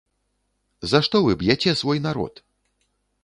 За 0.93 1.01
што 1.07 1.19
вы 1.27 1.35
б'яце 1.43 1.71
свой 1.81 1.99
народ? 2.09 2.43